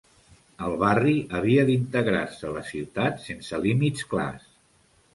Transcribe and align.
El 0.67 0.71
barri 0.83 1.13
havia 1.41 1.67
d'integrar-se 1.69 2.49
a 2.51 2.57
la 2.57 2.65
ciutat 2.73 3.25
sense 3.29 3.63
límits 3.71 4.11
clars. 4.17 4.53